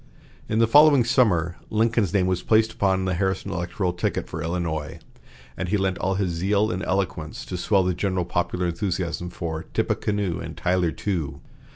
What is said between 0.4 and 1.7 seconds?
In the following summer,